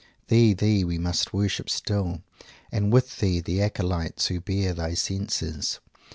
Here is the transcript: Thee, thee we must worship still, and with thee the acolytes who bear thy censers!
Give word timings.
Thee, 0.29 0.53
thee 0.53 0.83
we 0.83 0.97
must 0.97 1.31
worship 1.31 1.69
still, 1.69 2.23
and 2.71 2.91
with 2.91 3.19
thee 3.19 3.39
the 3.39 3.61
acolytes 3.61 4.25
who 4.29 4.41
bear 4.41 4.73
thy 4.73 4.95
censers! 4.95 5.79